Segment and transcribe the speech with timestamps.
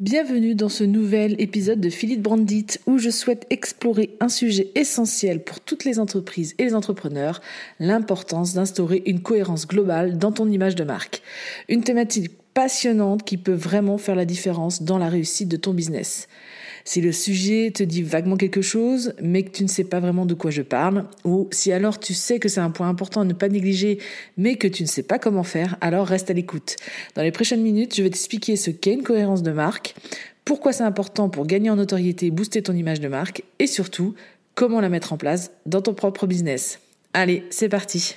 [0.00, 5.42] Bienvenue dans ce nouvel épisode de Philippe Brandit où je souhaite explorer un sujet essentiel
[5.42, 7.40] pour toutes les entreprises et les entrepreneurs,
[7.80, 11.20] l'importance d'instaurer une cohérence globale dans ton image de marque.
[11.68, 16.28] Une thématique passionnante qui peut vraiment faire la différence dans la réussite de ton business.
[16.88, 20.24] Si le sujet te dit vaguement quelque chose, mais que tu ne sais pas vraiment
[20.24, 23.24] de quoi je parle, ou si alors tu sais que c'est un point important à
[23.24, 23.98] ne pas négliger,
[24.38, 26.76] mais que tu ne sais pas comment faire, alors reste à l'écoute.
[27.14, 29.96] Dans les prochaines minutes, je vais t'expliquer ce qu'est une cohérence de marque,
[30.46, 34.14] pourquoi c'est important pour gagner en notoriété, booster ton image de marque, et surtout,
[34.54, 36.78] comment la mettre en place dans ton propre business.
[37.12, 38.16] Allez, c'est parti.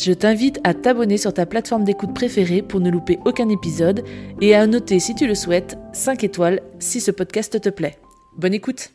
[0.00, 4.04] je t'invite à t'abonner sur ta plateforme d'écoute préférée pour ne louper aucun épisode
[4.40, 7.98] et à noter si tu le souhaites 5 étoiles si ce podcast te plaît.
[8.36, 8.90] Bonne écoute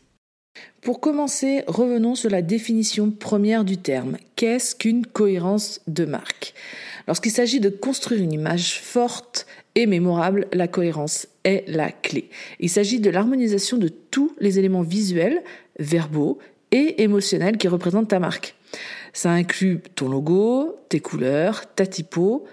[0.80, 4.16] Pour commencer, revenons sur la définition première du terme.
[4.36, 6.54] Qu'est-ce qu'une cohérence de marque?
[7.06, 12.30] Lorsqu'il s'agit de construire une image forte et mémorable, la cohérence est la clé.
[12.60, 15.42] Il s'agit de l'harmonisation de tous les éléments visuels,
[15.78, 16.38] verbaux
[16.70, 18.54] et émotionnels qui représentent ta marque.
[19.14, 22.44] Ça inclut ton logo, tes couleurs, ta typo,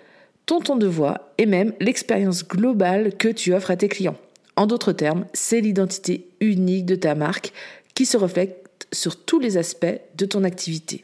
[0.45, 4.17] ton ton de voix et même l'expérience globale que tu offres à tes clients.
[4.55, 7.51] En d'autres termes, c'est l'identité unique de ta marque
[7.95, 11.03] qui se reflète sur tous les aspects de ton activité.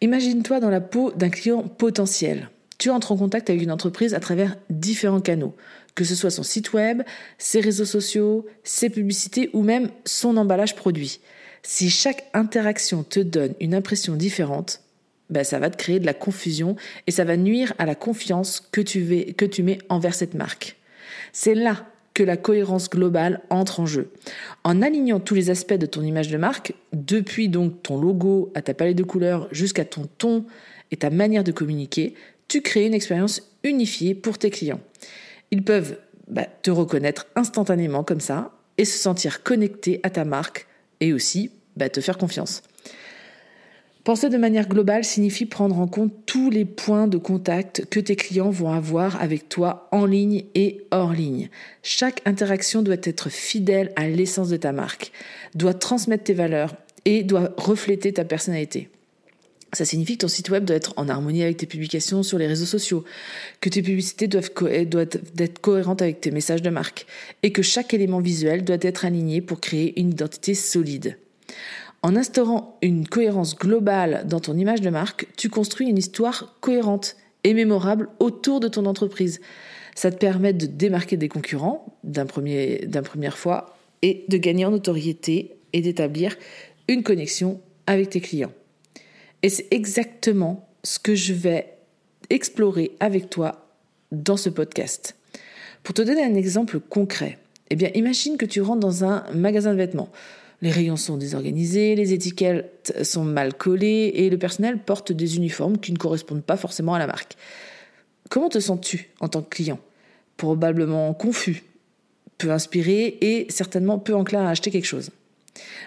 [0.00, 2.48] Imagine-toi dans la peau d'un client potentiel.
[2.78, 5.54] Tu entres en contact avec une entreprise à travers différents canaux,
[5.94, 7.02] que ce soit son site web,
[7.36, 11.20] ses réseaux sociaux, ses publicités ou même son emballage produit.
[11.68, 14.82] Si chaque interaction te donne une impression différente,
[15.30, 16.76] ben ça va te créer de la confusion
[17.08, 20.76] et ça va nuire à la confiance que tu, que tu mets envers cette marque.
[21.32, 21.84] C'est là
[22.14, 24.12] que la cohérence globale entre en jeu.
[24.62, 28.62] En alignant tous les aspects de ton image de marque, depuis donc ton logo à
[28.62, 30.44] ta palette de couleurs jusqu'à ton ton
[30.92, 32.14] et ta manière de communiquer,
[32.46, 34.80] tu crées une expérience unifiée pour tes clients.
[35.50, 35.98] Ils peuvent
[36.28, 40.68] bah, te reconnaître instantanément comme ça et se sentir connectés à ta marque
[41.00, 42.62] et aussi bah, te faire confiance.
[44.06, 48.14] Penser de manière globale signifie prendre en compte tous les points de contact que tes
[48.14, 51.50] clients vont avoir avec toi en ligne et hors ligne.
[51.82, 55.10] Chaque interaction doit être fidèle à l'essence de ta marque,
[55.56, 58.90] doit transmettre tes valeurs et doit refléter ta personnalité.
[59.72, 62.46] Ça signifie que ton site web doit être en harmonie avec tes publications sur les
[62.46, 63.04] réseaux sociaux,
[63.60, 64.50] que tes publicités doivent,
[64.86, 67.06] doivent être cohérentes avec tes messages de marque
[67.42, 71.18] et que chaque élément visuel doit être aligné pour créer une identité solide.
[72.06, 77.16] En instaurant une cohérence globale dans ton image de marque, tu construis une histoire cohérente
[77.42, 79.40] et mémorable autour de ton entreprise.
[79.96, 84.64] Ça te permet de démarquer des concurrents d'un premier, d'un première fois et de gagner
[84.64, 86.36] en notoriété et d'établir
[86.86, 88.52] une connexion avec tes clients.
[89.42, 91.74] Et c'est exactement ce que je vais
[92.30, 93.66] explorer avec toi
[94.12, 95.16] dans ce podcast.
[95.82, 97.36] Pour te donner un exemple concret,
[97.70, 100.12] eh bien, imagine que tu rentres dans un magasin de vêtements.
[100.62, 105.78] Les rayons sont désorganisés, les étiquettes sont mal collées et le personnel porte des uniformes
[105.78, 107.36] qui ne correspondent pas forcément à la marque.
[108.30, 109.78] Comment te sens-tu en tant que client?
[110.36, 111.64] Probablement confus,
[112.38, 115.10] peu inspiré et certainement peu enclin à acheter quelque chose.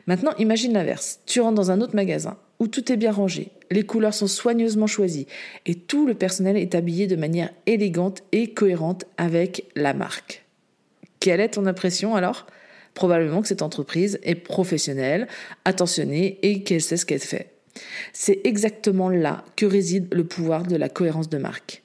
[0.07, 1.19] Maintenant, imagine l'inverse.
[1.25, 4.87] Tu rentres dans un autre magasin où tout est bien rangé, les couleurs sont soigneusement
[4.87, 5.27] choisies
[5.65, 10.43] et tout le personnel est habillé de manière élégante et cohérente avec la marque.
[11.19, 12.47] Quelle est ton impression alors?
[12.99, 15.29] Probablement que cette entreprise est professionnelle,
[15.63, 17.53] attentionnée et qu'elle sait ce qu'elle fait.
[18.11, 21.81] C'est exactement là que réside le pouvoir de la cohérence de marque.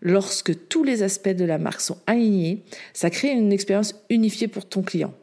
[0.00, 2.64] Lorsque tous les aspects de la marque sont alignés,
[2.94, 5.14] ça crée une expérience unifiée pour ton client.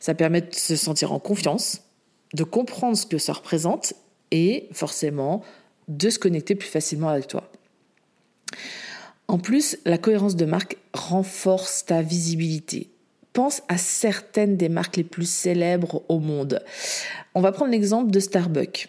[0.00, 1.82] Ça permet de se sentir en confiance,
[2.32, 3.92] de comprendre ce que ça représente
[4.30, 5.44] et forcément
[5.88, 7.52] de se connecter plus facilement avec toi.
[9.26, 12.88] En plus, la cohérence de marque renforce ta visibilité
[13.38, 16.60] pense à certaines des marques les plus célèbres au monde.
[17.36, 18.88] On va prendre l'exemple de Starbucks.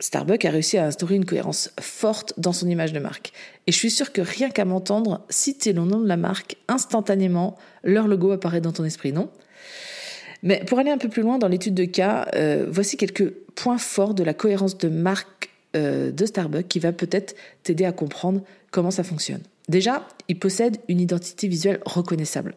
[0.00, 3.32] Starbucks a réussi à instaurer une cohérence forte dans son image de marque.
[3.66, 7.56] Et je suis sûre que rien qu'à m'entendre citer le nom de la marque, instantanément,
[7.84, 9.30] leur logo apparaît dans ton esprit, non?
[10.42, 13.78] Mais pour aller un peu plus loin dans l'étude de cas, euh, voici quelques points
[13.78, 18.42] forts de la cohérence de marque euh, de Starbucks qui va peut-être t'aider à comprendre
[18.70, 19.40] comment ça fonctionne.
[19.68, 22.54] Déjà, il possède une identité visuelle reconnaissable.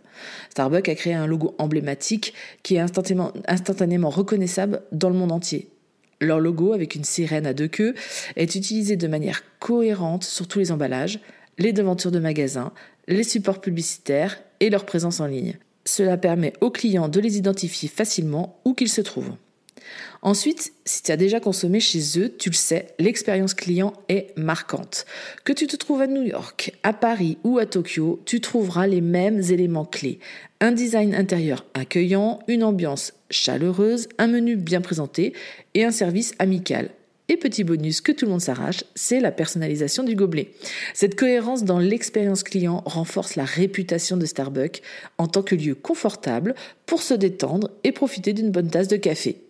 [0.52, 5.70] Starbucks a créé un logo emblématique qui est instantanément reconnaissable dans le monde entier.
[6.22, 7.96] Leur logo, avec une sirène à deux queues,
[8.36, 11.20] est utilisé de manière cohérente sur tous les emballages,
[11.58, 12.74] les devantures de magasins,
[13.08, 15.58] les supports publicitaires et leur présence en ligne.
[15.86, 19.34] Cela permet aux clients de les identifier facilement où qu'ils se trouvent.
[20.22, 25.06] Ensuite, si tu as déjà consommé chez eux, tu le sais, l'expérience client est marquante.
[25.44, 29.02] Que tu te trouves à New York, à Paris ou à Tokyo, tu trouveras les
[29.02, 30.20] mêmes éléments clés.
[30.62, 35.34] Un design intérieur accueillant, une ambiance chaleureuse, un menu bien présenté
[35.74, 36.90] et un service amical.
[37.32, 40.50] Et petit bonus que tout le monde s'arrache, c'est la personnalisation du gobelet.
[40.96, 44.82] Cette cohérence dans l'expérience client renforce la réputation de Starbucks
[45.20, 46.56] en tant que lieu confortable
[46.88, 49.44] pour se détendre et profiter d'une bonne tasse de café.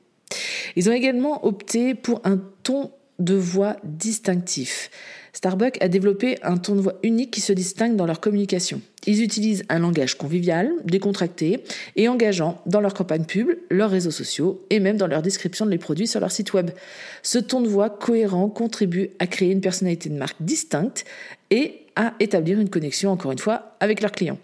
[0.76, 4.90] Ils ont également opté pour un ton de voix distinctif.
[5.34, 8.82] Starbucks a développé un ton de voix unique qui se distingue dans leur communication.
[9.06, 11.64] Ils utilisent un langage convivial, décontracté
[11.96, 15.72] et engageant dans leur campagne pub, leurs réseaux sociaux et même dans leur description de
[15.72, 16.72] les produits sur leur site web.
[17.24, 21.06] Ce ton de voix cohérent contribue à créer une personnalité de marque distincte
[21.52, 24.40] et à établir une connexion, encore une fois, avec leurs clients.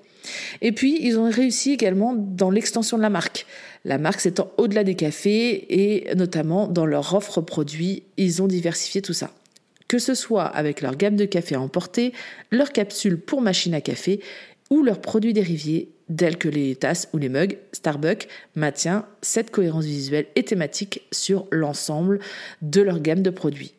[0.62, 3.45] Et puis, ils ont réussi également dans l'extension de la marque.
[3.83, 9.01] La marque s'étend au-delà des cafés et notamment dans leur offre produits, ils ont diversifié
[9.01, 9.31] tout ça.
[9.88, 12.12] Que ce soit avec leur gamme de café à emporter,
[12.51, 14.19] leurs capsules pour machine à café
[14.72, 19.86] ou leurs produits dérivés tels que les tasses ou les mugs, Starbucks maintient cette cohérence
[19.86, 22.19] visuelle et thématique sur l'ensemble
[22.62, 23.74] de leur gamme de produits.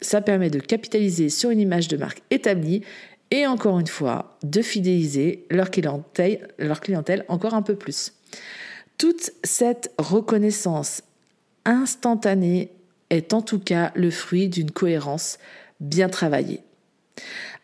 [0.00, 2.82] Ça permet de capitaliser sur une image de marque établie
[3.30, 8.12] et encore une fois de fidéliser leur clientèle, encore un peu plus.
[8.98, 11.02] Toute cette reconnaissance
[11.64, 12.70] instantanée
[13.10, 15.38] est en tout cas le fruit d'une cohérence
[15.80, 16.60] bien travaillée.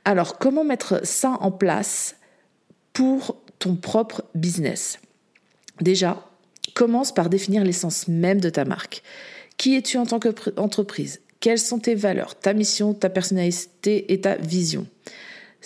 [0.05, 2.17] Alors comment mettre ça en place
[2.93, 4.99] pour ton propre business?
[5.81, 6.25] Déjà,
[6.75, 9.03] commence par définir l'essence même de ta marque.
[9.57, 14.37] Qui es-tu en tant qu'entreprise Quelles sont tes valeurs, ta mission, ta personnalité et ta
[14.37, 14.87] vision?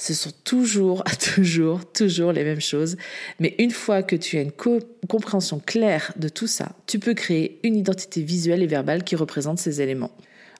[0.01, 1.05] Ce sont toujours,
[1.35, 2.97] toujours, toujours les mêmes choses.
[3.39, 4.53] Mais une fois que tu as une
[5.09, 9.59] compréhension claire de tout ça, tu peux créer une identité visuelle et verbale qui représente
[9.59, 10.11] ces éléments.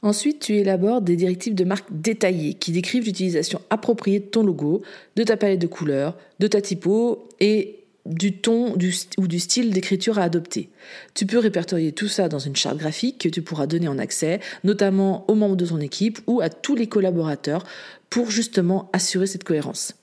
[0.03, 4.83] Ensuite, tu élabores des directives de marque détaillées qui décrivent l'utilisation appropriée de ton logo,
[5.17, 8.75] de ta palette de couleurs, de ta typo et du ton
[9.19, 10.71] ou du style d'écriture à adopter.
[11.15, 14.41] Tu peux répertorier tout ça dans une charte graphique que tu pourras donner en accès,
[14.65, 17.65] notamment aux membres de ton équipe ou à tous les collaborateurs
[18.09, 19.95] pour justement assurer cette cohérence.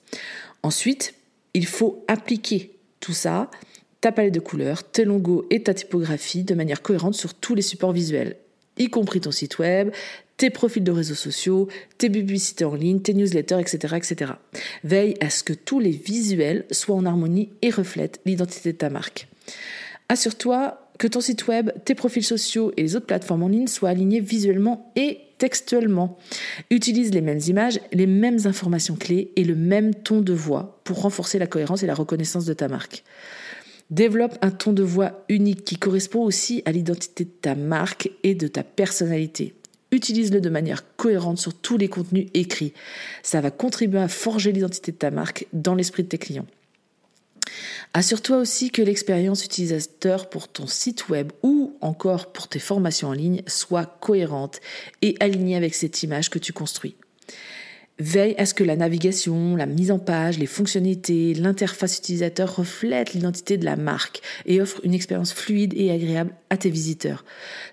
[0.62, 1.14] Ensuite,
[1.54, 3.50] il faut appliquer tout ça,
[4.00, 7.62] ta palette de couleurs, tes logos et ta typographie de manière cohérente sur tous les
[7.62, 8.36] supports visuels,
[8.78, 9.90] y compris ton site web,
[10.36, 14.32] tes profils de réseaux sociaux, tes publicités en ligne, tes newsletters, etc., etc.
[14.84, 18.88] Veille à ce que tous les visuels soient en harmonie et reflètent l'identité de ta
[18.88, 19.28] marque.
[20.08, 23.90] Assure-toi que ton site web, tes profils sociaux et les autres plateformes en ligne soient
[23.90, 26.18] alignés visuellement et textuellement.
[26.70, 31.02] Utilise les mêmes images, les mêmes informations clés et le même ton de voix pour
[31.02, 33.04] renforcer la cohérence et la reconnaissance de ta marque.
[33.90, 38.34] Développe un ton de voix unique qui correspond aussi à l'identité de ta marque et
[38.34, 39.54] de ta personnalité.
[39.90, 42.74] Utilise-le de manière cohérente sur tous les contenus écrits.
[43.22, 46.46] Ça va contribuer à forger l'identité de ta marque dans l'esprit de tes clients.
[47.94, 53.12] Assure-toi aussi que l'expérience utilisateur pour ton site web ou encore pour tes formations en
[53.12, 54.60] ligne soit cohérente
[55.00, 56.94] et alignée avec cette image que tu construis.
[58.00, 63.12] Veille à ce que la navigation, la mise en page, les fonctionnalités, l'interface utilisateur reflètent
[63.12, 67.24] l'identité de la marque et offrent une expérience fluide et agréable à tes visiteurs.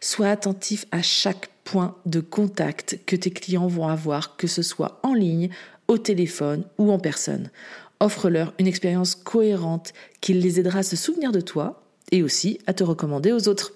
[0.02, 5.00] Sois attentif à chaque point de contact que tes clients vont avoir, que ce soit
[5.04, 5.50] en ligne,
[5.88, 7.52] au téléphone ou en personne.
[8.00, 12.74] Offre-leur une expérience cohérente qui les aidera à se souvenir de toi et aussi à
[12.74, 13.74] te recommander aux autres.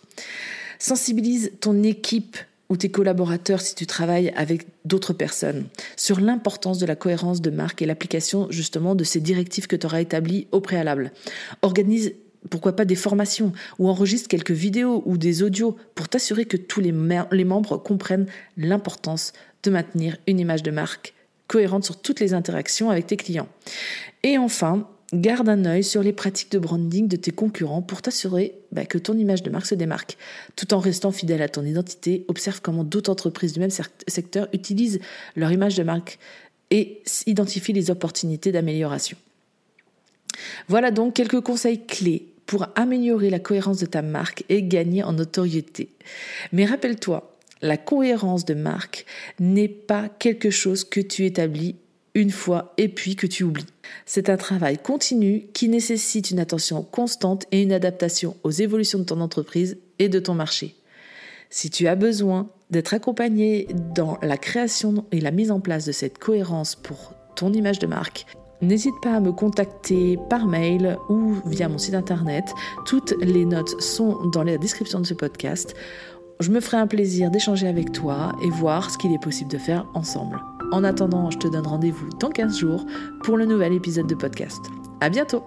[0.79, 2.37] Sensibilise ton équipe
[2.69, 5.65] ou tes collaborateurs si tu travailles avec d'autres personnes
[5.97, 9.85] sur l'importance de la cohérence de marque et l'application justement de ces directives que tu
[9.85, 11.11] auras établies au préalable.
[11.61, 12.13] Organise
[12.49, 16.79] pourquoi pas des formations ou enregistre quelques vidéos ou des audios pour t'assurer que tous
[16.79, 19.33] les, membres comprennent l'importance
[19.63, 21.13] de maintenir une image de marque
[21.47, 23.49] cohérente sur toutes les interactions avec tes clients.
[24.23, 28.55] Et enfin, garde un œil sur les pratiques de branding de tes concurrents pour t'assurer
[28.71, 30.17] bah, que ton image de marque se démarque.
[30.55, 33.71] Tout en restant fidèle à ton identité, observe comment d'autres entreprises du même
[34.07, 34.99] secteur utilisent
[35.35, 36.19] leur image de marque
[36.71, 39.17] et identifie les opportunités d'amélioration.
[40.67, 45.13] Voilà donc quelques conseils clés pour améliorer la cohérence de ta marque et gagner en
[45.13, 45.89] notoriété.
[46.51, 49.05] Mais rappelle-toi, la cohérence de marque
[49.39, 51.75] n'est pas quelque chose que tu établis
[52.15, 53.65] une fois et puis que tu oublies.
[54.05, 59.03] C'est un travail continu qui nécessite une attention constante et une adaptation aux évolutions de
[59.03, 60.75] ton entreprise et de ton marché.
[61.49, 65.91] Si tu as besoin d'être accompagné dans la création et la mise en place de
[65.91, 68.25] cette cohérence pour ton image de marque,
[68.61, 72.45] n'hésite pas à me contacter par mail ou via mon site internet.
[72.85, 75.75] Toutes les notes sont dans la description de ce podcast.
[76.39, 79.57] Je me ferai un plaisir d'échanger avec toi et voir ce qu'il est possible de
[79.57, 80.39] faire ensemble.
[80.71, 82.85] En attendant, je te donne rendez-vous dans 15 jours
[83.23, 84.61] pour le nouvel épisode de podcast.
[85.01, 85.43] À bientôt!